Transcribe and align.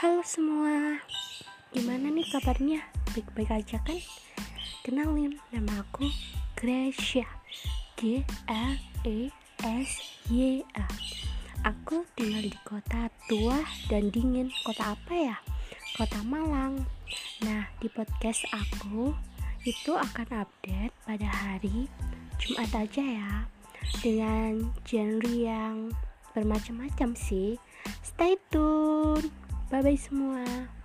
Halo 0.00 0.24
semua, 0.24 0.96
gimana 1.76 2.08
nih 2.08 2.24
kabarnya? 2.32 2.80
Baik-baik 3.12 3.52
aja 3.52 3.76
kan? 3.84 4.00
Kenalin, 4.80 5.36
nama 5.52 5.84
aku 5.84 6.08
Gracia. 6.56 7.28
G 8.00 8.24
A 8.48 8.80
E 9.04 9.28
S 9.60 10.00
Y 10.32 10.64
A. 10.72 10.88
Aku 11.68 12.08
tinggal 12.16 12.48
di 12.48 12.56
kota 12.64 13.12
tua 13.28 13.60
dan 13.92 14.08
dingin. 14.08 14.48
Kota 14.64 14.96
apa 14.96 15.12
ya? 15.12 15.36
Kota 16.00 16.24
Malang. 16.24 16.80
Nah, 17.44 17.68
di 17.76 17.92
podcast 17.92 18.48
aku 18.56 19.12
itu 19.68 19.92
akan 19.92 20.48
update 20.48 20.96
pada 21.04 21.28
hari 21.28 21.92
Jumat 22.40 22.72
aja 22.72 23.04
ya. 23.04 23.32
Dengan 24.00 24.64
genre 24.80 25.28
yang 25.28 25.92
bermacam-macam 26.32 27.12
sih. 27.12 27.60
Stay 28.00 28.40
tune 28.48 29.39
Bye 29.80 29.92
bye 29.92 29.96
semua. 29.96 30.79